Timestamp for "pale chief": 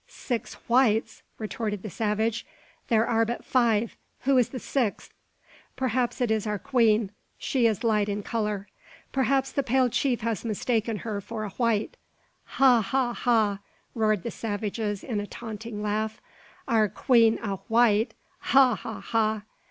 9.61-10.21